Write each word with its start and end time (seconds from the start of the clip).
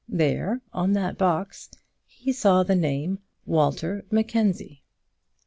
There, 0.09 0.61
on 0.73 0.93
that 0.93 1.19
box, 1.19 1.69
he 2.07 2.33
saw 2.33 2.63
the 2.63 2.75
name 2.75 3.19
of 3.45 3.47
Walter 3.47 4.03
Mackenzie. 4.09 4.81